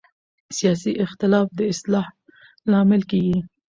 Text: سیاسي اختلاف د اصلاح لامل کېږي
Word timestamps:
سیاسي 0.57 0.91
اختلاف 1.05 1.47
د 1.57 1.59
اصلاح 1.73 2.07
لامل 2.71 3.01
کېږي 3.11 3.39